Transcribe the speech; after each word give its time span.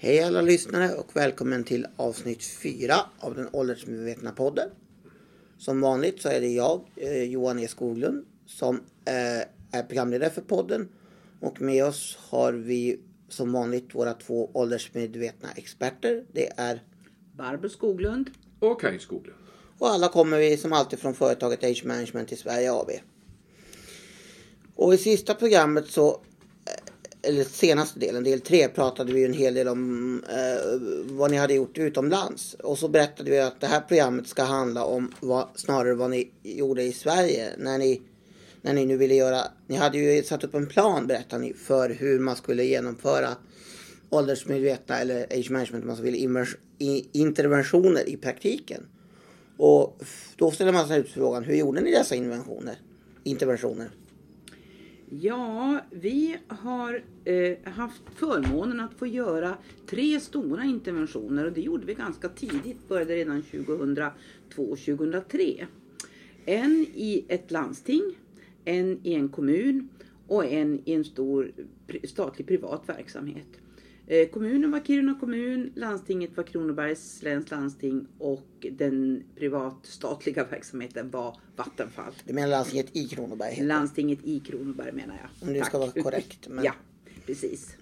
Hej 0.00 0.22
alla 0.22 0.42
lyssnare 0.42 0.94
och 0.94 1.16
välkommen 1.16 1.64
till 1.64 1.86
avsnitt 1.96 2.44
4 2.44 2.94
av 3.18 3.34
den 3.34 3.48
åldersmedvetna 3.52 4.32
podden. 4.32 4.70
Som 5.58 5.80
vanligt 5.80 6.22
så 6.22 6.28
är 6.28 6.40
det 6.40 6.48
jag, 6.48 6.84
eh, 6.96 7.22
Johan 7.22 7.58
E 7.58 7.68
Skoglund, 7.68 8.26
som 8.46 8.76
eh, 9.04 9.78
är 9.78 9.82
programledare 9.88 10.30
för 10.30 10.40
podden. 10.40 10.88
Och 11.40 11.60
med 11.60 11.84
oss 11.84 12.18
har 12.20 12.52
vi 12.52 13.00
som 13.28 13.52
vanligt 13.52 13.94
våra 13.94 14.14
två 14.14 14.50
åldersmedvetna 14.54 15.48
experter. 15.56 16.24
Det 16.32 16.52
är 16.56 16.82
Barbro 17.36 17.68
Skoglund. 17.68 18.30
Och 18.60 18.80
Kaj 18.80 18.98
Skoglund. 18.98 19.38
och 19.78 19.88
alla 19.88 20.08
kommer 20.08 20.38
vi 20.38 20.56
som 20.56 20.72
alltid 20.72 20.98
från 20.98 21.14
företaget 21.14 21.64
Age 21.64 21.84
Management 21.84 22.32
i 22.32 22.36
Sverige 22.36 22.72
AB. 22.72 22.90
Och 24.74 24.94
i 24.94 24.98
sista 24.98 25.34
programmet 25.34 25.86
så, 25.86 26.20
eller 27.28 27.44
senaste 27.44 27.98
delen, 27.98 28.24
del 28.24 28.40
tre, 28.40 28.68
pratade 28.68 29.12
vi 29.12 29.20
ju 29.20 29.26
en 29.26 29.32
hel 29.32 29.54
del 29.54 29.68
om 29.68 30.22
eh, 30.28 30.80
vad 31.16 31.30
ni 31.30 31.36
hade 31.36 31.54
gjort 31.54 31.78
utomlands. 31.78 32.54
Och 32.54 32.78
så 32.78 32.88
berättade 32.88 33.30
vi 33.30 33.38
att 33.38 33.60
det 33.60 33.66
här 33.66 33.80
programmet 33.80 34.28
ska 34.28 34.42
handla 34.42 34.84
om 34.84 35.12
vad, 35.20 35.48
snarare 35.54 35.94
vad 35.94 36.10
ni 36.10 36.30
gjorde 36.42 36.82
i 36.82 36.92
Sverige 36.92 37.48
när 37.58 37.78
ni, 37.78 38.02
när 38.62 38.74
ni 38.74 38.86
nu 38.86 38.96
ville 38.96 39.14
göra, 39.14 39.40
ni 39.66 39.76
hade 39.76 39.98
ju 39.98 40.22
satt 40.22 40.44
upp 40.44 40.54
en 40.54 40.66
plan 40.66 41.06
berättade 41.06 41.42
ni 41.42 41.54
för 41.54 41.90
hur 41.90 42.18
man 42.18 42.36
skulle 42.36 42.64
genomföra 42.64 43.28
åldersmedvetna 44.10 44.98
eller 44.98 45.26
age 45.38 45.50
management 45.50 45.84
om 45.84 45.88
man 45.88 45.96
så 45.96 46.02
vill, 46.02 46.46
interventioner 47.12 48.08
i 48.08 48.16
praktiken. 48.16 48.86
Och 49.56 50.02
då 50.36 50.50
ställer 50.50 50.72
man 50.72 50.88
sig 50.88 51.00
ut 51.00 51.10
frågan, 51.10 51.44
hur 51.44 51.54
gjorde 51.54 51.80
ni 51.80 51.90
dessa 51.90 52.14
interventioner? 52.14 52.78
interventioner? 53.24 53.90
Ja, 55.10 55.80
vi 55.90 56.36
har 56.48 57.04
eh, 57.24 57.56
haft 57.64 58.02
förmånen 58.14 58.80
att 58.80 58.94
få 58.94 59.06
göra 59.06 59.56
tre 59.86 60.20
stora 60.20 60.64
interventioner 60.64 61.46
och 61.46 61.52
det 61.52 61.60
gjorde 61.60 61.86
vi 61.86 61.94
ganska 61.94 62.28
tidigt, 62.28 62.88
började 62.88 63.14
redan 63.14 63.42
2002-2003. 63.42 65.66
En 66.44 66.86
i 66.94 67.24
ett 67.28 67.50
landsting, 67.50 68.02
en 68.64 69.00
i 69.02 69.14
en 69.14 69.28
kommun 69.28 69.88
och 70.26 70.44
en 70.44 70.80
i 70.84 70.92
en 70.92 71.04
stor 71.04 71.52
statlig 72.04 72.46
privat 72.46 72.88
verksamhet. 72.88 73.60
Eh, 74.10 74.28
Kommunen 74.28 74.70
var 74.70 74.80
Kiruna 74.80 75.14
kommun, 75.20 75.72
landstinget 75.74 76.36
var 76.36 76.44
Kronobergs 76.44 77.22
läns 77.22 77.50
landsting 77.50 78.06
och 78.18 78.66
den 78.72 79.22
privatstatliga 79.36 80.44
verksamheten 80.50 81.10
var 81.10 81.36
Vattenfall. 81.56 82.12
Du 82.24 82.32
menar 82.34 82.48
landstinget 82.48 82.96
i 82.96 83.08
Kronoberg? 83.08 83.50
heter. 83.50 83.64
Landstinget 83.66 84.18
i 84.24 84.40
Kronoberg 84.40 84.92
menar 84.92 85.18
jag. 85.22 85.48
Om 85.48 85.54
det 85.54 85.64
ska 85.64 85.78
Tack. 85.78 85.94
vara 85.96 86.04
korrekt, 86.04 86.48
men- 86.48 86.64
Ja, 86.64 86.72
precis. 87.26 87.76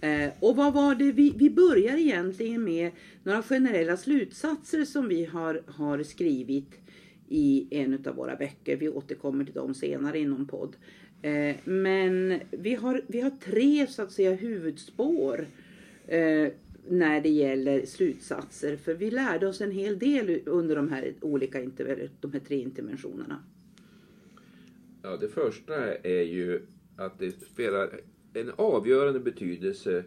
Eh, 0.00 0.30
och 0.40 0.56
vad 0.56 0.72
var 0.74 0.94
det 0.94 1.12
vi, 1.12 1.34
vi 1.36 1.50
börjar 1.50 1.96
egentligen 1.96 2.64
med 2.64 2.90
några 3.22 3.42
generella 3.42 3.96
slutsatser 3.96 4.84
som 4.84 5.08
vi 5.08 5.24
har, 5.24 5.62
har 5.66 6.02
skrivit 6.02 6.70
i 7.28 7.66
en 7.70 8.06
av 8.06 8.14
våra 8.14 8.36
böcker. 8.36 8.76
Vi 8.76 8.88
återkommer 8.88 9.44
till 9.44 9.54
dem 9.54 9.74
senare 9.74 10.18
i 10.18 10.24
någon 10.24 10.46
podd. 10.46 10.76
Eh, 11.22 11.56
men 11.64 12.40
vi 12.50 12.74
har, 12.74 13.02
vi 13.06 13.20
har 13.20 13.30
tre 13.30 13.86
så 13.86 14.02
att 14.02 14.12
säga 14.12 14.32
huvudspår 14.32 15.46
eh, 16.06 16.48
när 16.88 17.20
det 17.20 17.28
gäller 17.28 17.86
slutsatser. 17.86 18.76
För 18.76 18.94
vi 18.94 19.10
lärde 19.10 19.46
oss 19.46 19.60
en 19.60 19.70
hel 19.70 19.98
del 19.98 20.40
under 20.46 20.76
de 20.76 20.88
här 20.88 21.14
olika 21.20 21.62
interv- 21.62 22.08
de 22.20 22.32
här 22.32 22.40
tre 22.40 22.62
interventionerna. 22.62 23.44
Ja, 25.02 25.16
det 25.16 25.28
första 25.28 25.94
är 25.94 26.22
ju 26.22 26.62
att 26.96 27.18
det 27.18 27.30
spelar 27.30 28.00
en 28.34 28.50
avgörande 28.56 29.20
betydelse 29.20 30.04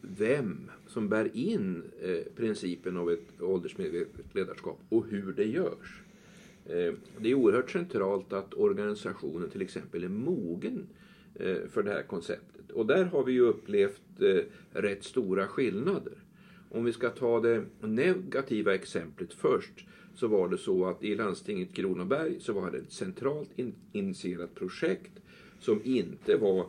vem 0.00 0.70
som 0.86 1.08
bär 1.08 1.36
in 1.36 1.82
eh, 2.02 2.32
principen 2.36 2.96
av 2.96 3.10
ett 3.10 3.40
åldersmedvetet 3.42 4.34
ledarskap 4.34 4.80
och 4.88 5.06
hur 5.06 5.32
det 5.32 5.44
görs. 5.44 6.02
Eh, 6.66 6.94
det 7.18 7.30
är 7.30 7.34
oerhört 7.34 7.70
centralt 7.70 8.32
att 8.32 8.54
organisationen 8.54 9.50
till 9.50 9.62
exempel 9.62 10.04
är 10.04 10.08
mogen 10.08 10.86
eh, 11.34 11.56
för 11.70 11.82
det 11.82 11.90
här 11.90 12.02
konceptet. 12.02 12.70
Och 12.70 12.86
där 12.86 13.04
har 13.04 13.24
vi 13.24 13.32
ju 13.32 13.40
upplevt 13.40 14.02
eh, 14.20 14.40
rätt 14.70 15.04
stora 15.04 15.46
skillnader. 15.46 16.14
Om 16.70 16.84
vi 16.84 16.92
ska 16.92 17.08
ta 17.08 17.40
det 17.40 17.64
negativa 17.80 18.74
exemplet 18.74 19.34
först 19.34 19.86
så 20.14 20.28
var 20.28 20.48
det 20.48 20.58
så 20.58 20.86
att 20.86 21.04
i 21.04 21.14
landstinget 21.14 21.74
Kronoberg 21.74 22.40
så 22.40 22.52
var 22.52 22.70
det 22.70 22.78
ett 22.78 22.92
centralt 22.92 23.50
initierat 23.92 24.54
projekt 24.54 25.12
som 25.60 25.80
inte 25.84 26.36
var 26.36 26.66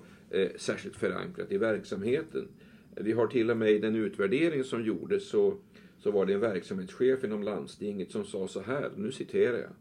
särskilt 0.55 0.95
förankrat 0.95 1.51
i 1.51 1.57
verksamheten. 1.57 2.47
Vi 2.95 3.11
har 3.11 3.27
till 3.27 3.51
och 3.51 3.57
med 3.57 3.71
i 3.71 3.79
den 3.79 3.95
utvärdering 3.95 4.63
som 4.63 4.83
gjordes 4.83 5.29
så, 5.29 5.57
så 6.03 6.12
var 6.12 6.25
det 6.25 6.34
en 6.34 6.40
verksamhetschef 6.40 7.24
inom 7.24 7.44
landstinget 7.44 8.12
som 8.12 8.25
sa 8.25 8.47
så 8.47 8.62
här, 8.62 8.91
nu 8.97 9.12
citerar 9.12 9.58
jag. 9.58 9.72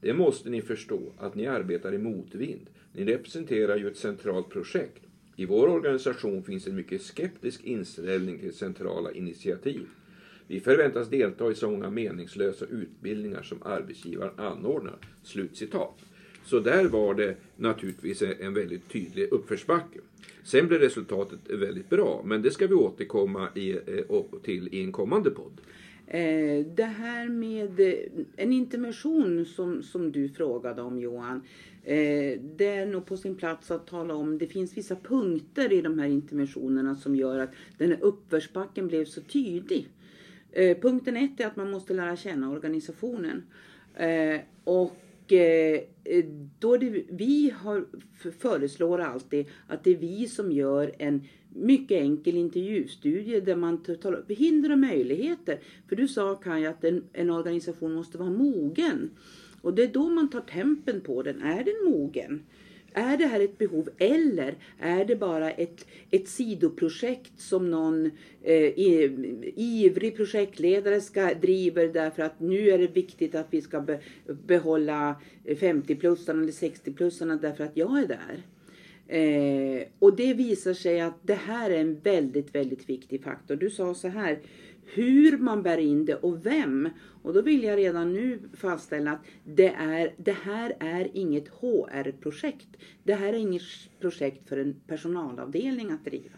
Det 0.00 0.14
måste 0.14 0.50
ni 0.50 0.62
förstå 0.62 1.12
att 1.18 1.34
ni 1.34 1.46
arbetar 1.46 1.94
i 1.94 1.98
motvind. 1.98 2.70
Ni 2.92 3.04
representerar 3.04 3.76
ju 3.76 3.88
ett 3.88 3.96
centralt 3.96 4.50
projekt. 4.50 5.02
I 5.36 5.46
vår 5.46 5.68
organisation 5.68 6.42
finns 6.42 6.66
en 6.66 6.74
mycket 6.74 7.02
skeptisk 7.02 7.64
inställning 7.64 8.38
till 8.38 8.52
centrala 8.52 9.12
initiativ. 9.12 9.86
Vi 10.46 10.60
förväntas 10.60 11.08
delta 11.08 11.50
i 11.50 11.54
så 11.54 11.70
många 11.70 11.90
meningslösa 11.90 12.64
utbildningar 12.64 13.42
som 13.42 13.62
arbetsgivaren 13.62 14.38
anordnar. 14.38 14.96
Slutcitat. 15.22 16.04
Så 16.44 16.60
där 16.60 16.84
var 16.84 17.14
det 17.14 17.36
naturligtvis 17.56 18.22
en 18.40 18.54
väldigt 18.54 18.88
tydlig 18.88 19.28
uppförsbacke. 19.30 19.98
Sen 20.44 20.68
blev 20.68 20.80
resultatet 20.80 21.38
väldigt 21.50 21.90
bra, 21.90 22.22
men 22.24 22.42
det 22.42 22.50
ska 22.50 22.66
vi 22.66 22.74
återkomma 22.74 23.48
i, 23.54 23.70
eh, 23.70 24.22
till 24.42 24.68
i 24.74 24.82
en 24.82 24.92
kommande 24.92 25.30
podd. 25.30 25.60
Eh, 26.06 26.66
det 26.66 26.84
här 26.98 27.28
med 27.28 27.80
eh, 27.80 27.94
en 28.36 28.52
intervention 28.52 29.46
som, 29.46 29.82
som 29.82 30.12
du 30.12 30.28
frågade 30.28 30.82
om 30.82 31.00
Johan. 31.00 31.42
Det 31.84 32.66
är 32.66 32.86
nog 32.86 33.06
på 33.06 33.16
sin 33.16 33.36
plats 33.36 33.70
att 33.70 33.86
tala 33.86 34.14
om, 34.14 34.38
det 34.38 34.46
finns 34.46 34.76
vissa 34.76 34.96
punkter 34.96 35.72
i 35.72 35.80
de 35.80 35.98
här 35.98 36.06
interventionerna 36.06 36.96
som 36.96 37.16
gör 37.16 37.38
att 37.38 37.50
den 37.78 37.90
här 37.90 37.98
uppförsbacken 38.00 38.88
blev 38.88 39.04
så 39.04 39.20
tydlig. 39.20 39.88
Punkten 40.80 41.16
ett 41.16 41.40
är 41.40 41.46
att 41.46 41.56
man 41.56 41.70
måste 41.70 41.94
lära 41.94 42.16
känna 42.16 42.50
organisationen. 42.50 43.42
Och 44.64 44.96
Eh, 45.32 45.80
eh, 46.04 46.24
då 46.58 46.76
det, 46.76 47.04
vi 47.10 47.54
har, 47.56 47.84
föreslår 48.38 49.00
alltid 49.00 49.46
att 49.66 49.84
det 49.84 49.90
är 49.90 49.96
vi 49.96 50.28
som 50.28 50.52
gör 50.52 50.92
en 50.98 51.22
mycket 51.48 52.00
enkel 52.00 52.36
intervjustudie 52.36 53.40
där 53.40 53.56
man 53.56 53.82
tar 53.82 54.12
upp 54.12 54.30
hinder 54.30 54.72
och 54.72 54.78
möjligheter. 54.78 55.58
För 55.88 55.96
du 55.96 56.08
sa 56.08 56.34
Kaj 56.34 56.66
att 56.66 56.84
en, 56.84 57.04
en 57.12 57.30
organisation 57.30 57.92
måste 57.92 58.18
vara 58.18 58.30
mogen. 58.30 59.10
Och 59.60 59.74
det 59.74 59.82
är 59.82 59.88
då 59.88 60.08
man 60.08 60.30
tar 60.30 60.40
tempen 60.40 61.00
på 61.00 61.22
den. 61.22 61.42
Är 61.42 61.64
den 61.64 61.92
mogen? 61.92 62.42
Är 62.94 63.16
det 63.16 63.26
här 63.26 63.40
ett 63.40 63.58
behov 63.58 63.88
eller 63.98 64.54
är 64.78 65.04
det 65.04 65.16
bara 65.16 65.50
ett, 65.50 65.86
ett 66.10 66.28
sidoprojekt 66.28 67.40
som 67.40 67.70
någon 67.70 68.10
eh, 68.42 68.72
ivrig 69.56 70.16
projektledare 70.16 71.00
ska 71.00 71.34
driver 71.34 71.88
därför 71.88 72.22
att 72.22 72.40
nu 72.40 72.70
är 72.70 72.78
det 72.78 72.86
viktigt 72.86 73.34
att 73.34 73.46
vi 73.50 73.60
ska 73.60 73.80
be, 73.80 74.00
behålla 74.46 75.20
50-plussarna 75.44 76.42
eller 76.42 76.52
60-plussarna 76.52 77.40
därför 77.40 77.64
att 77.64 77.76
jag 77.76 77.98
är 77.98 78.06
där. 78.06 78.42
Eh, 79.12 79.82
och 79.98 80.16
det 80.16 80.34
visar 80.34 80.74
sig 80.74 81.00
att 81.00 81.18
det 81.22 81.34
här 81.34 81.70
är 81.70 81.80
en 81.80 82.00
väldigt, 82.00 82.54
väldigt 82.54 82.90
viktig 82.90 83.22
faktor. 83.22 83.56
Du 83.56 83.70
sa 83.70 83.94
så 83.94 84.08
här, 84.08 84.38
hur 84.84 85.38
man 85.38 85.62
bär 85.62 85.78
in 85.78 86.04
det 86.04 86.14
och 86.14 86.46
vem. 86.46 86.88
Och 87.22 87.34
då 87.34 87.42
vill 87.42 87.62
jag 87.62 87.78
redan 87.78 88.12
nu 88.12 88.38
fastställa 88.54 89.10
att 89.10 89.20
det, 89.44 89.68
är, 89.68 90.14
det 90.16 90.32
här 90.32 90.76
är 90.80 91.10
inget 91.14 91.48
HR-projekt. 91.48 92.68
Det 93.02 93.14
här 93.14 93.32
är 93.32 93.38
inget 93.38 93.62
projekt 94.00 94.48
för 94.48 94.56
en 94.56 94.80
personalavdelning 94.86 95.90
att 95.90 96.04
driva. 96.04 96.36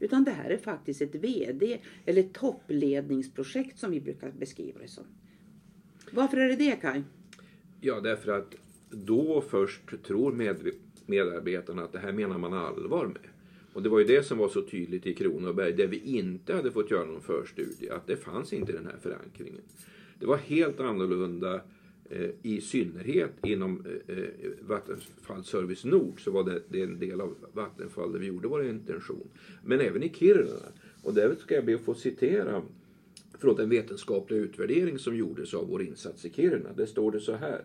Utan 0.00 0.24
det 0.24 0.30
här 0.30 0.50
är 0.50 0.58
faktiskt 0.58 1.02
ett 1.02 1.14
VD 1.14 1.78
eller 2.04 2.22
toppledningsprojekt 2.22 3.78
som 3.78 3.90
vi 3.90 4.00
brukar 4.00 4.30
beskriva 4.30 4.78
det 4.78 4.88
som. 4.88 5.04
Varför 6.10 6.36
är 6.36 6.48
det 6.48 6.56
det 6.56 6.76
Kaj? 6.80 7.02
Ja, 7.80 8.00
därför 8.00 8.32
att 8.32 8.54
då 8.90 9.40
först 9.40 10.02
tror 10.04 10.32
med, 10.32 10.70
medarbetarna 11.06 11.82
att 11.82 11.92
det 11.92 11.98
här 11.98 12.12
menar 12.12 12.38
man 12.38 12.52
allvar 12.52 13.06
med. 13.06 13.35
Och 13.76 13.82
det 13.82 13.88
var 13.88 13.98
ju 13.98 14.04
det 14.04 14.22
som 14.22 14.38
var 14.38 14.48
så 14.48 14.62
tydligt 14.62 15.06
i 15.06 15.14
Kronoberg, 15.14 15.72
där 15.72 15.86
vi 15.86 15.96
inte 15.98 16.54
hade 16.54 16.70
fått 16.70 16.90
göra 16.90 17.04
någon 17.04 17.20
förstudie, 17.20 17.90
att 17.90 18.06
det 18.06 18.16
fanns 18.16 18.52
inte 18.52 18.72
den 18.72 18.86
här 18.86 18.96
förankringen. 19.02 19.62
Det 20.18 20.26
var 20.26 20.36
helt 20.36 20.80
annorlunda 20.80 21.60
eh, 22.10 22.30
i 22.42 22.60
synnerhet 22.60 23.32
inom 23.42 23.86
eh, 23.86 24.18
eh 24.18 24.24
Vattenfall 24.60 25.44
Service 25.44 25.84
Nord 25.84 26.24
så 26.24 26.30
var 26.30 26.44
det, 26.44 26.62
det 26.68 26.82
en 26.82 26.98
del 26.98 27.20
av 27.20 27.34
Vattenfall 27.52 28.12
där 28.12 28.18
vi 28.18 28.26
gjorde 28.26 28.48
vår 28.48 28.66
intention. 28.66 29.28
Men 29.64 29.80
även 29.80 30.02
i 30.02 30.08
Kiruna. 30.08 30.72
Och 31.02 31.14
där 31.14 31.34
ska 31.34 31.54
jag 31.54 31.64
be 31.64 31.74
att 31.74 31.80
få 31.80 31.94
citera 31.94 32.62
från 33.38 33.56
den 33.56 33.68
vetenskapliga 33.68 34.40
utvärdering 34.40 34.98
som 34.98 35.16
gjordes 35.16 35.54
av 35.54 35.68
vår 35.68 35.82
insats 35.82 36.24
i 36.24 36.30
Kiruna. 36.30 36.72
Där 36.76 36.86
står 36.86 37.12
det 37.12 37.20
så 37.20 37.32
här. 37.32 37.62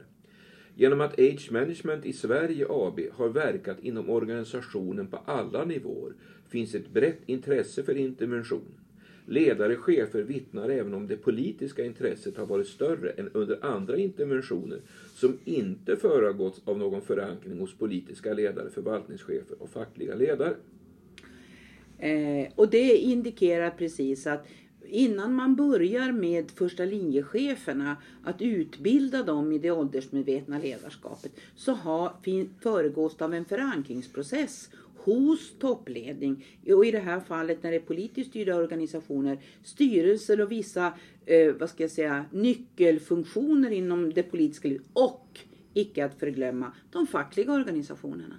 Genom 0.75 1.01
att 1.01 1.19
Age 1.19 1.51
Management 1.51 2.06
i 2.06 2.13
Sverige 2.13 2.65
AB 2.69 3.00
har 3.12 3.29
verkat 3.29 3.77
inom 3.81 4.09
organisationen 4.09 5.07
på 5.07 5.18
alla 5.25 5.65
nivåer 5.65 6.13
finns 6.50 6.75
ett 6.75 6.94
brett 6.94 7.19
intresse 7.25 7.83
för 7.83 7.97
intervention. 7.97 8.75
Ledare, 9.25 9.77
och 9.77 9.83
chefer 9.83 10.21
vittnar 10.21 10.69
även 10.69 10.94
om 10.94 11.07
det 11.07 11.18
politiska 11.18 11.85
intresset 11.85 12.38
har 12.38 12.45
varit 12.45 12.68
större 12.68 13.09
än 13.09 13.29
under 13.33 13.65
andra 13.65 13.97
interventioner 13.97 14.79
som 15.15 15.38
inte 15.45 15.95
föregåtts 15.95 16.62
av 16.65 16.77
någon 16.77 17.01
förankring 17.01 17.59
hos 17.59 17.74
politiska 17.74 18.33
ledare, 18.33 18.69
förvaltningschefer 18.69 19.62
och 19.62 19.69
fackliga 19.69 20.15
ledare. 20.15 20.56
Eh, 22.00 22.51
och 22.56 22.69
det 22.69 22.97
indikerar 22.97 23.69
precis 23.69 24.27
att 24.27 24.47
innan 24.88 25.33
man 25.33 25.56
börjar 25.56 26.12
med 26.12 26.51
första 26.51 26.86
linjecheferna 26.86 27.98
att 28.24 28.42
utbilda 28.42 29.24
dem 29.24 29.51
i 29.51 29.57
det 29.57 29.72
åldersmedvetna 29.72 30.60
ledarskapet 30.60 31.31
så 31.56 31.72
har, 31.72 32.13
föregås 32.62 33.22
av 33.22 33.33
en 33.33 33.45
förankringsprocess 33.45 34.69
hos 35.04 35.54
toppledning 35.60 36.45
och 36.75 36.86
i 36.86 36.92
det 36.92 37.00
här 37.00 37.19
fallet 37.19 37.63
när 37.63 37.72
det 37.72 37.78
är 37.78 37.81
politiskt 37.81 38.30
styrda 38.30 38.56
organisationer, 38.56 39.39
styrelser 39.63 40.42
och 40.42 40.51
vissa 40.51 40.94
eh, 41.25 41.54
vad 41.54 41.69
ska 41.69 41.84
jag 41.84 41.92
säga, 41.92 42.25
nyckelfunktioner 42.31 43.72
inom 43.72 44.13
det 44.13 44.24
politiska 44.24 44.68
livet 44.68 44.86
och 44.94 45.39
icke 45.74 46.06
att 46.06 46.19
förglömma 46.19 46.72
de 46.92 47.07
fackliga 47.07 47.54
organisationerna. 47.54 48.36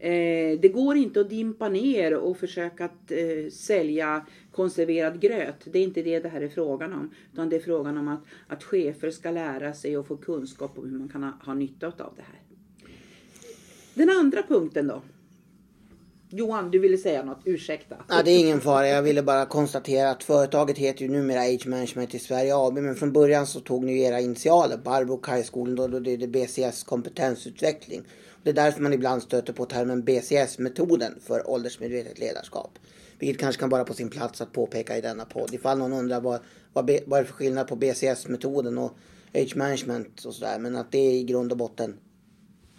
Eh, 0.00 0.58
det 0.60 0.68
går 0.72 0.96
inte 0.96 1.20
att 1.20 1.30
dimpa 1.30 1.68
ner 1.68 2.14
och 2.14 2.36
försöka 2.36 2.84
att 2.84 3.10
eh, 3.10 3.50
sälja 3.50 4.26
konserverad 4.52 5.20
gröt. 5.20 5.68
Det 5.72 5.78
är 5.78 5.82
inte 5.82 6.02
det 6.02 6.20
det 6.20 6.28
här 6.28 6.40
är 6.40 6.48
frågan 6.48 6.92
om. 6.92 7.10
Utan 7.32 7.48
det 7.48 7.56
är 7.56 7.60
frågan 7.60 7.98
om 7.98 8.08
att, 8.08 8.22
att 8.46 8.64
chefer 8.64 9.10
ska 9.10 9.30
lära 9.30 9.72
sig 9.72 9.98
och 9.98 10.06
få 10.06 10.16
kunskap 10.16 10.78
om 10.78 10.90
hur 10.90 10.98
man 10.98 11.08
kan 11.08 11.22
ha, 11.22 11.32
ha 11.44 11.54
nytta 11.54 11.86
av 11.86 12.12
det 12.16 12.22
här. 12.22 12.40
Den 13.94 14.10
andra 14.10 14.42
punkten 14.42 14.86
då. 14.86 15.02
Johan, 16.30 16.70
du 16.70 16.78
ville 16.78 16.98
säga 16.98 17.22
något. 17.22 17.40
Ursäkta. 17.44 17.96
Ja, 18.08 18.22
det 18.24 18.30
är 18.30 18.38
ingen 18.38 18.60
fara. 18.60 18.88
Jag 18.88 19.02
ville 19.02 19.22
bara 19.22 19.46
konstatera 19.46 20.10
att 20.10 20.24
företaget 20.24 20.78
heter 20.78 21.02
ju 21.02 21.08
numera 21.08 21.40
Age 21.40 21.66
Management 21.66 22.14
i 22.14 22.18
Sverige 22.18 22.56
AB. 22.56 22.74
Men 22.74 22.94
från 22.94 23.12
början 23.12 23.46
så 23.46 23.60
tog 23.60 23.84
ni 23.84 24.02
era 24.02 24.20
initialer, 24.20 24.76
Barbro 24.76 25.16
Kajskolan, 25.16 25.90
då, 25.90 26.00
det 26.00 26.12
är 26.12 26.26
BCS 26.26 26.84
kompetensutveckling. 26.84 28.02
Det 28.42 28.50
är 28.50 28.54
därför 28.54 28.82
man 28.82 28.92
ibland 28.92 29.22
stöter 29.22 29.52
på 29.52 29.64
termen 29.64 30.02
BCS-metoden 30.02 31.14
för 31.20 31.50
åldersmedvetet 31.50 32.18
ledarskap. 32.18 32.78
Vilket 33.18 33.40
kanske 33.40 33.60
kan 33.60 33.70
vara 33.70 33.84
på 33.84 33.94
sin 33.94 34.10
plats 34.10 34.40
att 34.40 34.52
påpeka 34.52 34.96
i 34.96 35.00
denna 35.00 35.24
podd. 35.24 35.54
Ifall 35.54 35.78
någon 35.78 35.92
undrar 35.92 36.20
vad, 36.20 36.40
vad, 36.72 36.90
vad 37.06 37.20
är 37.20 37.24
för 37.24 37.32
skillnad 37.32 37.68
på 37.68 37.76
BCS-metoden 37.76 38.78
och 38.78 38.92
Age 39.34 39.56
Management 39.56 40.24
och 40.24 40.34
sådär. 40.34 40.58
Men 40.58 40.76
att 40.76 40.92
det 40.92 40.98
är 40.98 41.12
i 41.12 41.24
grund 41.24 41.52
och 41.52 41.58
botten 41.58 41.96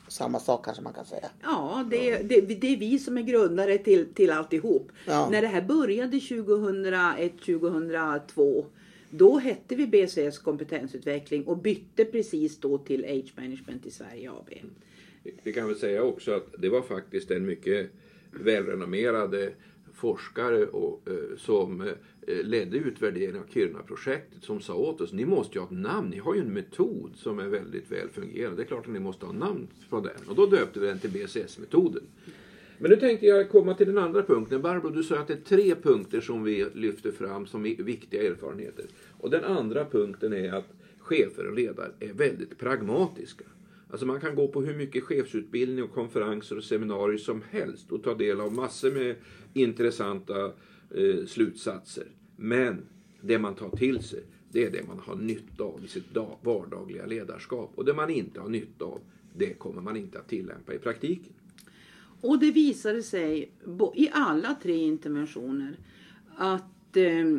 samma 0.09 0.39
sak 0.39 0.65
kanske 0.65 0.83
man 0.83 0.94
kan 0.94 1.06
säga. 1.06 1.29
Ja, 1.41 1.88
det, 1.91 2.17
det, 2.17 2.41
det 2.41 2.73
är 2.73 2.77
vi 2.77 3.00
som 3.00 3.17
är 3.17 3.21
grundare 3.21 3.77
till, 3.77 4.13
till 4.13 4.31
alltihop. 4.31 4.91
Ja. 5.06 5.29
När 5.31 5.41
det 5.41 5.47
här 5.47 5.61
började 5.61 6.17
2001-2002 6.17 8.65
då 9.09 9.38
hette 9.38 9.75
vi 9.75 9.88
BCS 9.88 10.39
kompetensutveckling 10.39 11.44
och 11.44 11.57
bytte 11.57 12.06
precis 12.06 12.57
då 12.57 12.77
till 12.77 13.06
Age 13.06 13.33
Management 13.35 13.85
i 13.85 13.91
Sverige 13.91 14.31
AB. 14.31 14.50
Vi 15.44 15.53
kan 15.53 15.67
väl 15.67 15.75
säga 15.75 16.03
också 16.03 16.31
att 16.31 16.47
det 16.57 16.69
var 16.69 16.81
faktiskt 16.81 17.31
en 17.31 17.45
mycket 17.45 17.89
välrenommerade 18.31 19.51
forskare 20.00 20.66
och, 20.66 21.07
eh, 21.07 21.38
som 21.38 21.81
eh, 21.81 22.44
ledde 22.44 22.78
utvärderingen 22.78 23.42
av 23.42 23.54
Kiruna-projektet 23.54 24.44
som 24.44 24.60
sa 24.60 24.74
åt 24.74 25.01
oss, 25.01 25.13
ni 25.13 25.25
måste 25.25 25.57
ju 25.57 25.60
ha 25.60 25.68
ett 25.68 25.72
namn, 25.72 26.10
ni 26.10 26.18
har 26.18 26.36
ju 26.36 26.42
en 26.42 26.54
metod 26.54 27.12
som 27.16 27.40
är 27.40 27.48
väldigt 27.48 27.92
väl 27.92 28.10
fungerande. 28.10 28.57
Det 28.57 28.63
är 28.63 28.68
klart 28.68 28.86
att 28.86 28.94
ni 28.94 29.00
måste 29.00 29.25
ha 29.25 29.34
namn 29.34 29.68
på 29.90 30.00
den. 30.00 30.30
Och 30.30 30.36
då 30.36 30.46
döpte 30.46 30.80
vi 30.80 30.88
den 30.88 31.00
till 31.00 31.12
BCS-metoden. 31.12 32.04
Men 32.78 32.92
nu 32.92 32.98
tänkte 32.98 33.25
jag 33.25 33.50
komma 33.50 33.74
till 33.74 33.88
den 33.88 33.98
andra 33.98 34.24
punkten. 34.24 34.62
Barbro, 34.62 34.90
du 34.90 35.04
sa 35.04 35.19
att 35.19 35.28
det 35.28 35.34
är 35.34 35.38
tre 35.38 35.75
punkter 35.75 36.22
som 36.22 36.44
vi 36.44 36.66
lyfter 36.74 37.12
fram 37.12 37.48
som 37.48 37.63
viktiga 37.63 38.24
erfarenheter. 38.24 38.86
Och 39.18 39.30
den 39.30 39.44
andra 39.44 39.86
punkten 39.86 40.34
är 40.34 40.54
att 40.54 40.68
chefer 41.00 41.48
och 41.48 41.56
ledare 41.56 41.92
är 42.00 42.13
väldigt 42.13 42.57
pragmatiska. 42.57 43.46
Alltså 43.89 44.06
man 44.06 44.21
kan 44.21 44.36
gå 44.36 44.47
på 44.47 44.62
hur 44.62 44.75
mycket 44.75 45.03
chefsutbildning 45.03 45.83
och 45.83 45.94
konferenser 45.94 46.57
och 46.57 46.63
seminarier 46.63 47.18
som 47.18 47.41
helst 47.50 47.91
och 47.91 48.03
ta 48.03 48.13
del 48.13 48.41
av 48.41 48.53
massor 48.53 48.91
med 48.91 49.15
intressanta 49.53 50.45
eh, 50.95 51.25
slutsatser. 51.27 52.07
Men 52.36 52.86
det 53.21 53.39
man 53.39 53.56
tar 53.56 53.69
till 53.69 54.03
sig, 54.03 54.24
det 54.51 54.65
är 54.65 54.71
det 54.71 54.88
man 54.88 55.00
har 55.00 55.15
nytta 55.15 55.63
av 55.63 55.81
i 55.86 55.88
sitt 55.88 56.18
vardagliga 56.41 57.06
ledarskap. 57.06 57.71
Och 57.75 57.86
det 57.86 57.94
man 57.94 58.09
inte 58.09 58.39
har 58.39 58.50
nytta 58.50 58.86
av, 58.86 59.00
det 59.36 59.53
kommer 59.53 59.81
man 59.81 59.97
inte 59.97 60.19
att 60.19 60.30
tillämpa 60.30 60.74
i 60.74 60.80
praktiken. 60.80 61.33
Och 62.21 62.39
det 62.39 62.51
visade 62.51 63.03
sig 63.03 63.51
i 63.95 64.09
alla 64.12 64.56
tre 64.63 64.77
interventioner 64.77 65.77
att 66.38 66.97
eh, 66.97 67.38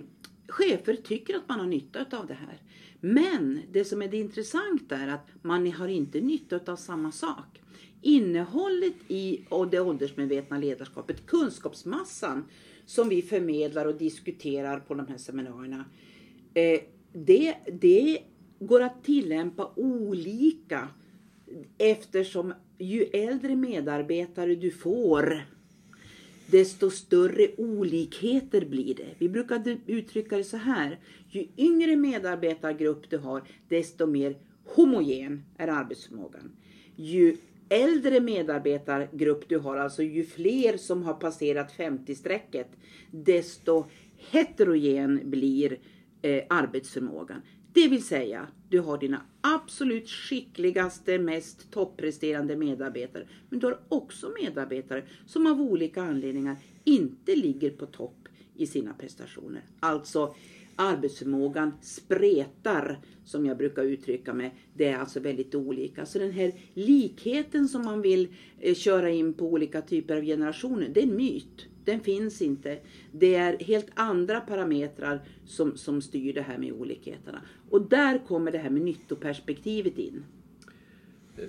chefer 0.50 0.94
tycker 0.94 1.37
att 1.37 1.49
man 1.49 1.61
har 1.61 1.67
nytta 1.67 2.19
av 2.19 2.26
det 2.26 2.35
här. 2.35 2.61
Men 3.00 3.61
det 3.73 3.85
som 3.85 4.02
är 4.02 4.08
det 4.08 4.17
intressanta 4.17 4.97
är 4.97 5.08
att 5.08 5.29
man 5.43 5.73
har 5.73 5.88
inte 5.88 6.20
nytta 6.20 6.73
av 6.73 6.76
samma 6.76 7.12
sak. 7.12 7.61
Innehållet 8.02 8.94
i 9.08 9.44
det 9.70 9.81
åldersmedvetna 9.81 10.58
ledarskapet, 10.58 11.26
kunskapsmassan 11.26 12.44
som 12.87 13.08
vi 13.08 13.23
förmedlar 13.23 13.87
och 13.87 13.94
diskuterar 13.94 14.81
på 14.81 14.94
de 14.94 15.06
här 15.06 15.19
seminarierna. 15.19 15.85
Eh, 16.55 16.81
det, 17.12 17.56
det 17.73 18.23
går 18.58 18.81
att 18.81 19.05
tillämpa 19.05 19.73
olika 19.76 20.88
eftersom 21.79 22.55
ju 22.79 23.02
äldre 23.02 23.56
medarbetare 23.56 24.55
du 24.55 24.70
får 24.70 25.43
desto 26.50 26.91
större 26.91 27.49
olikheter 27.56 28.64
blir 28.64 28.94
det. 28.94 29.14
Vi 29.19 29.29
brukar 29.29 29.79
uttrycka 29.87 30.37
det 30.37 30.44
så 30.44 30.56
här. 30.56 30.99
Ju 31.29 31.47
yngre 31.56 31.97
medarbetargrupp 31.97 33.11
du 33.11 33.19
har, 33.19 33.43
desto 33.69 34.06
mer 34.06 34.37
homogen 34.64 35.43
är 35.56 35.69
arbetsförmågan. 35.69 36.52
Ju 36.97 37.37
äldre 37.69 38.20
medarbetargrupp 38.20 39.49
du 39.49 39.58
har, 39.58 39.76
alltså 39.76 40.02
ju 40.02 40.25
fler 40.25 40.76
som 40.76 41.02
har 41.02 41.14
passerat 41.14 41.73
50-strecket, 41.79 42.67
desto 43.11 43.85
heterogen 44.17 45.20
blir 45.25 45.79
eh, 46.23 46.44
arbetsförmågan. 46.49 47.43
Det 47.72 47.88
vill 47.88 48.05
säga, 48.05 48.49
du 48.69 48.81
har 48.81 48.99
dina 48.99 49.22
absolut 49.40 50.08
skickligaste, 50.08 51.19
mest 51.19 51.70
toppresterande 51.70 52.56
medarbetare. 52.56 53.26
Men 53.49 53.58
du 53.61 53.67
har 53.67 53.78
också 53.88 54.32
medarbetare 54.43 55.05
som 55.26 55.46
av 55.46 55.61
olika 55.61 56.02
anledningar 56.02 56.56
inte 56.84 57.37
ligger 57.37 57.70
på 57.70 57.87
topp 57.87 58.28
i 58.56 58.67
sina 58.67 58.94
prestationer. 58.94 59.62
Alltså 59.80 60.35
arbetsförmågan 60.80 61.72
spretar, 61.82 62.99
som 63.25 63.46
jag 63.46 63.56
brukar 63.56 63.84
uttrycka 63.84 64.34
mig. 64.34 64.54
Det 64.75 64.88
är 64.88 64.99
alltså 64.99 65.20
väldigt 65.20 65.54
olika. 65.54 66.06
Så 66.06 66.18
den 66.18 66.30
här 66.30 66.52
likheten 66.75 67.68
som 67.68 67.84
man 67.84 68.02
vill 68.02 68.28
eh, 68.58 68.75
köra 68.75 69.10
in 69.10 69.34
på 69.34 69.46
olika 69.46 69.82
typer 69.82 70.16
av 70.16 70.22
generationer, 70.22 70.88
det 70.88 71.00
är 71.00 71.06
en 71.06 71.16
myt. 71.16 71.66
Den 71.84 72.00
finns 72.00 72.42
inte. 72.42 72.78
Det 73.12 73.34
är 73.34 73.58
helt 73.58 73.87
andra 73.94 74.40
parametrar 74.40 75.20
som, 75.46 75.76
som 75.76 76.02
styr 76.02 76.32
det 76.32 76.42
här 76.42 76.58
med 76.58 76.72
olikheterna. 76.72 77.42
Och 77.70 77.88
där 77.88 78.18
kommer 78.26 78.52
det 78.52 78.58
här 78.58 78.70
med 78.70 78.82
nyttoperspektivet 78.82 79.99
in. 79.99 80.25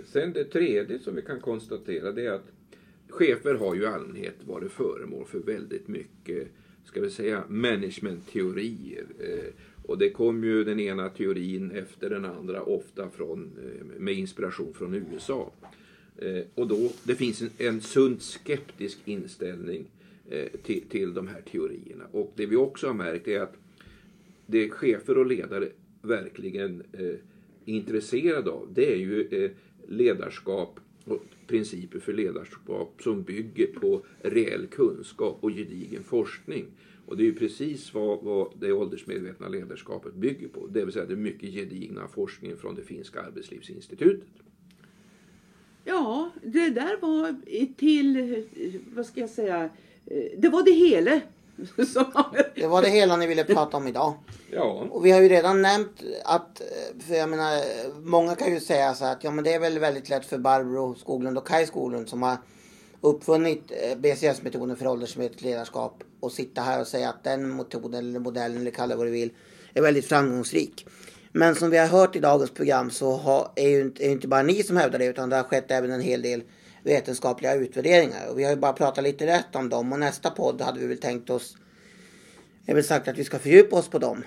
Sen 0.05 0.33
det 0.33 0.43
tredje 0.43 0.99
som 0.99 1.15
vi 1.15 1.21
kan 1.21 1.39
konstatera 1.39 2.11
det 2.11 2.25
är 2.25 2.31
att 2.31 2.51
chefer 3.09 3.55
har 3.55 3.75
ju 3.75 3.81
i 3.81 3.85
allmänhet 3.85 4.35
varit 4.45 4.71
föremål 4.71 5.25
för 5.25 5.39
väldigt 5.39 5.87
mycket 5.87 6.47
ska 6.85 7.01
vi 7.01 7.09
säga, 7.09 7.43
managementteorier. 7.47 9.05
Eh, 9.19 9.53
och 9.83 9.97
det 9.97 10.09
kom 10.09 10.43
ju 10.43 10.63
den 10.63 10.79
ena 10.79 11.09
teorin 11.09 11.71
efter 11.71 12.09
den 12.09 12.25
andra, 12.25 12.61
ofta 12.63 13.09
från, 13.09 13.51
eh, 13.57 13.99
med 13.99 14.13
inspiration 14.13 14.73
från 14.73 14.93
USA. 14.93 15.51
Eh, 16.17 16.43
och 16.55 16.67
då, 16.67 16.91
det 17.03 17.15
finns 17.15 17.41
en, 17.41 17.49
en 17.57 17.81
sund 17.81 18.21
skeptisk 18.21 18.99
inställning 19.05 19.85
till, 20.63 20.81
till 20.89 21.13
de 21.13 21.27
här 21.27 21.41
teorierna. 21.51 22.03
Och 22.11 22.33
det 22.35 22.45
vi 22.45 22.55
också 22.55 22.87
har 22.87 22.93
märkt 22.93 23.27
är 23.27 23.39
att 23.39 23.57
det 24.45 24.69
chefer 24.69 25.17
och 25.17 25.25
ledare 25.25 25.69
verkligen 26.01 26.83
eh, 26.93 27.05
är 27.05 27.17
intresserade 27.65 28.51
av 28.51 28.67
det 28.73 28.93
är 28.93 28.97
ju 28.97 29.27
eh, 29.31 29.51
ledarskap 29.87 30.79
och 31.05 31.23
principer 31.47 31.99
för 31.99 32.13
ledarskap 32.13 33.01
som 33.03 33.23
bygger 33.23 33.67
på 33.67 34.01
reell 34.21 34.67
kunskap 34.67 35.37
och 35.41 35.51
gedigen 35.51 36.03
forskning. 36.03 36.65
Och 37.05 37.17
det 37.17 37.23
är 37.23 37.25
ju 37.25 37.35
precis 37.35 37.93
vad, 37.93 38.23
vad 38.23 38.53
det 38.59 38.71
åldersmedvetna 38.71 39.47
ledarskapet 39.47 40.13
bygger 40.13 40.47
på. 40.47 40.67
Det 40.67 40.85
vill 40.85 40.93
säga 40.93 41.05
den 41.05 41.21
mycket 41.21 41.49
gedigna 41.49 42.07
forskningen 42.07 42.57
från 42.57 42.75
det 42.75 42.83
finska 42.83 43.21
arbetslivsinstitutet. 43.21 44.27
Ja, 45.85 46.31
det 46.43 46.69
där 46.69 47.01
var 47.01 47.35
till, 47.75 48.43
vad 48.95 49.05
ska 49.05 49.19
jag 49.19 49.29
säga, 49.29 49.69
eh, 50.05 50.23
det 50.37 50.49
var 50.49 50.63
det 50.63 50.71
hela 50.71 51.21
det 52.55 52.67
var 52.67 52.81
det 52.81 52.89
hela 52.89 53.17
ni 53.17 53.27
ville 53.27 53.43
prata 53.43 53.77
om 53.77 53.87
idag. 53.87 54.13
Ja. 54.51 54.87
Och 54.91 55.05
vi 55.05 55.11
har 55.11 55.21
ju 55.21 55.29
redan 55.29 55.61
nämnt 55.61 56.03
att, 56.23 56.61
för 57.07 57.15
jag 57.15 57.29
menar, 57.29 57.61
många 58.03 58.35
kan 58.35 58.53
ju 58.53 58.59
säga 58.59 58.93
så 58.93 59.05
att 59.05 59.23
ja 59.23 59.31
men 59.31 59.43
det 59.43 59.53
är 59.53 59.59
väl 59.59 59.79
väldigt 59.79 60.09
lätt 60.09 60.25
för 60.25 60.37
Barbro 60.37 60.95
Skoglund 60.95 61.37
och 61.37 61.47
Kaj 61.47 61.65
Skoglund 61.65 62.09
som 62.09 62.21
har 62.23 62.37
uppfunnit 63.01 63.71
eh, 63.71 63.97
BCS-metoden 63.97 64.75
för 64.75 64.87
åldersmässigt 64.87 65.41
ledarskap 65.41 66.03
och 66.19 66.31
sitta 66.31 66.61
här 66.61 66.81
och 66.81 66.87
säga 66.87 67.09
att 67.09 67.23
den 67.23 67.55
metoden 67.55 68.07
eller 68.07 68.19
modellen 68.19 68.57
eller 68.57 68.71
kalla 68.71 68.95
vad 68.95 69.07
du 69.07 69.11
vill 69.11 69.31
är 69.73 69.81
väldigt 69.81 70.05
framgångsrik. 70.05 70.85
Men 71.31 71.55
som 71.55 71.69
vi 71.69 71.77
har 71.77 71.87
hört 71.87 72.15
i 72.15 72.19
dagens 72.19 72.51
program 72.51 72.89
så 72.89 73.11
har, 73.11 73.51
är 73.55 73.69
ju 73.69 73.81
inte, 73.81 74.05
är 74.05 74.09
inte 74.09 74.27
bara 74.27 74.43
ni 74.43 74.63
som 74.63 74.77
hävdar 74.77 74.99
det 74.99 75.05
utan 75.05 75.29
det 75.29 75.35
har 75.35 75.43
skett 75.43 75.71
även 75.71 75.91
en 75.91 76.01
hel 76.01 76.21
del 76.21 76.43
vetenskapliga 76.83 77.55
utvärderingar. 77.55 78.29
Och 78.31 78.39
vi 78.39 78.43
har 78.43 78.51
ju 78.51 78.57
bara 78.57 78.73
pratat 78.73 79.03
lite 79.03 79.25
rätt 79.25 79.55
om 79.55 79.69
dem 79.69 79.93
och 79.93 79.99
nästa 79.99 80.29
podd 80.29 80.61
hade 80.61 80.79
vi 80.79 80.87
väl 80.87 80.97
tänkt 80.97 81.29
oss 81.29 81.57
är 82.65 82.75
väl 82.75 82.83
sagt 82.83 83.07
att 83.07 83.17
vi 83.17 83.23
ska 83.23 83.39
fördjupa 83.39 83.75
oss 83.75 83.87
på 83.87 83.99
dem. 83.99 84.23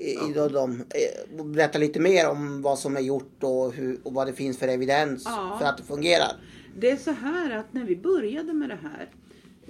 I, 0.00 0.14
ja. 0.14 0.46
i 0.46 0.52
dem, 0.52 0.84
eh, 0.90 1.44
berätta 1.44 1.78
lite 1.78 2.00
mer 2.00 2.28
om 2.28 2.62
vad 2.62 2.78
som 2.78 2.96
är 2.96 3.00
gjort 3.00 3.42
och, 3.42 3.72
hur, 3.72 3.98
och 4.02 4.12
vad 4.12 4.26
det 4.26 4.32
finns 4.32 4.58
för 4.58 4.68
evidens 4.68 5.22
ja. 5.24 5.56
för 5.60 5.66
att 5.66 5.76
det 5.76 5.82
fungerar. 5.82 6.32
Det 6.76 6.90
är 6.90 6.96
så 6.96 7.10
här 7.10 7.56
att 7.56 7.72
när 7.72 7.84
vi 7.84 7.96
började 7.96 8.52
med 8.52 8.68
det 8.68 8.78
här 8.82 9.08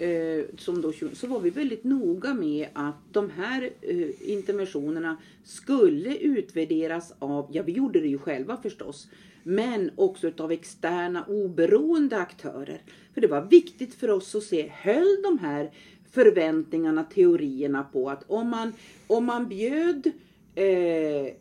eh, 0.07 0.45
som 0.59 0.83
då, 0.83 0.93
så 1.13 1.27
var 1.27 1.41
vi 1.41 1.51
väldigt 1.51 1.85
noga 1.85 2.35
med 2.35 2.69
att 2.73 3.13
de 3.13 3.31
här 3.31 3.71
eh, 3.81 4.31
interventionerna 4.33 5.17
skulle 5.45 6.17
utvärderas 6.17 7.13
av, 7.19 7.49
ja 7.53 7.63
vi 7.63 7.73
gjorde 7.73 8.01
det 8.01 8.09
ju 8.09 8.19
själva 8.19 8.57
förstås, 8.57 9.09
men 9.49 9.91
också 9.97 10.31
av 10.39 10.53
externa 10.53 11.25
oberoende 11.29 12.19
aktörer. 12.19 12.83
För 13.15 13.21
det 13.21 13.27
var 13.27 13.41
viktigt 13.41 13.95
för 13.95 14.11
oss 14.11 14.35
att 14.35 14.43
se, 14.43 14.73
höll 14.75 15.23
de 15.23 15.39
här 15.39 15.71
förväntningarna, 16.11 17.05
teorierna 17.05 17.85
på 17.93 18.11
att 18.11 18.25
om 18.27 18.49
man, 18.49 18.73
om 19.07 19.25
man 19.25 19.49
bjöd 19.49 20.07
eh, 20.55 21.35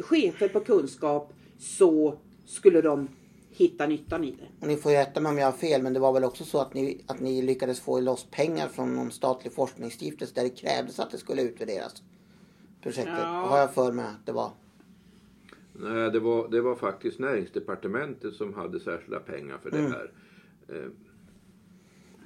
chefer 0.00 0.48
på 0.48 0.60
kunskap 0.60 1.32
så 1.58 2.18
skulle 2.44 2.80
de 2.80 3.08
hitta 3.50 3.86
nyttan 3.86 4.24
i 4.24 4.30
det. 4.30 4.48
Och 4.60 4.68
ni 4.68 4.76
får 4.76 4.92
ju 4.92 4.98
rätta 4.98 5.20
mig 5.20 5.30
om 5.30 5.38
jag 5.38 5.46
har 5.46 5.52
fel, 5.52 5.82
men 5.82 5.92
det 5.92 6.00
var 6.00 6.12
väl 6.12 6.24
också 6.24 6.44
så 6.44 6.60
att 6.60 6.74
ni, 6.74 7.04
att 7.06 7.20
ni 7.20 7.42
lyckades 7.42 7.80
få 7.80 8.00
loss 8.00 8.26
pengar 8.30 8.68
från 8.68 8.96
någon 8.96 9.10
statlig 9.10 9.52
forskningsstiftelse 9.52 10.34
där 10.34 10.42
det 10.42 10.50
krävdes 10.50 11.00
att 11.00 11.10
det 11.10 11.18
skulle 11.18 11.42
utvärderas? 11.42 12.02
Projektet, 12.82 13.18
ja. 13.18 13.46
har 13.48 13.58
jag 13.58 13.74
för 13.74 13.92
mig 13.92 14.04
att 14.04 14.26
det 14.26 14.32
var. 14.32 14.50
Nej, 15.76 16.10
det 16.10 16.20
var, 16.20 16.48
det 16.48 16.60
var 16.60 16.76
faktiskt 16.76 17.18
näringsdepartementet 17.18 18.34
som 18.34 18.54
hade 18.54 18.80
särskilda 18.80 19.20
pengar 19.20 19.58
för 19.62 19.70
det 19.70 19.78
mm. 19.78 19.92
här. 19.92 20.12
Eh. 20.68 20.90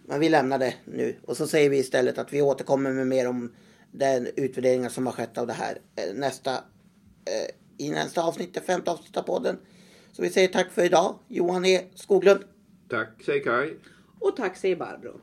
Men 0.05 0.21
vi 0.21 0.29
lämnar 0.29 0.59
det 0.59 0.75
nu 0.85 1.17
och 1.23 1.37
så 1.37 1.47
säger 1.47 1.71
vi 1.71 1.79
istället 1.79 2.19
att 2.19 2.33
vi 2.33 2.43
återkommer 2.43 2.93
med 2.93 3.07
mer 3.07 3.29
om 3.29 3.53
den 3.93 4.27
utvärderingen 4.37 4.91
som 4.91 5.07
har 5.07 5.13
skett 5.13 5.39
av 5.39 5.47
det 5.47 5.53
här 5.53 5.79
eh, 5.97 6.15
nästa, 6.15 6.53
eh, 6.55 7.87
i 7.87 7.91
nästa 7.91 8.23
avsnitt, 8.23 8.55
det 8.55 8.61
femte 8.61 8.91
avsnittet 8.91 9.17
av 9.17 9.23
podden. 9.23 9.59
Så 10.13 10.23
vi 10.23 10.31
säger 10.31 10.49
tack 10.49 10.71
för 10.71 10.85
idag. 10.85 11.19
Johan 11.29 11.65
E 11.65 11.85
Skoglund. 11.95 12.41
Tack 12.89 13.23
säger 13.25 13.45
Kaj. 13.45 13.77
Och 14.19 14.37
tack 14.37 14.57
säger 14.57 14.77
Barbro. 14.77 15.21